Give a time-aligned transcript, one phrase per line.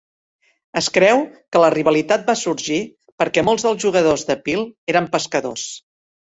[0.79, 1.21] Es creu
[1.55, 2.81] que la rivalitat va sorgir
[3.23, 5.71] perquè molts dels jugadors de Peel eren pescadors.